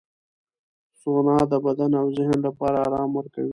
سونا 0.99 1.37
د 1.51 1.53
بدن 1.65 1.91
او 2.01 2.07
ذهن 2.17 2.37
لپاره 2.47 2.77
آرام 2.87 3.09
ورکوي. 3.17 3.49